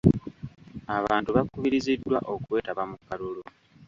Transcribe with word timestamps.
Abantu 0.97 1.29
bakubiriziddwa 1.37 2.17
okwetaba 2.33 2.83
mu 2.89 2.97
kalulu. 3.07 3.41